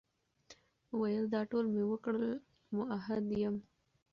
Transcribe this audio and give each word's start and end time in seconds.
ویل 0.99 1.25
دا 1.33 1.41
ټول 1.51 1.65
مي 1.73 1.83
وکړل، 1.91 2.27
مؤحد 2.75 3.25
یم، 3.41 3.55